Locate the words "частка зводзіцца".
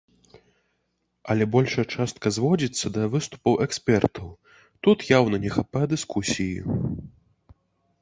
1.97-2.93